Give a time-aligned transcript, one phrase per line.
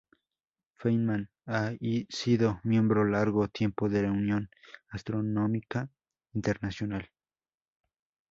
[0.77, 1.73] Feynman ha
[2.09, 4.49] sido miembro largo tiempo de la Unión
[4.89, 5.91] Astronómica
[6.33, 7.11] Internacional.